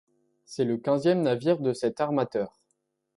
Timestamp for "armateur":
2.01-2.59